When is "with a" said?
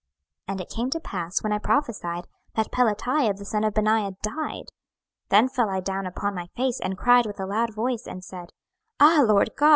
7.27-7.45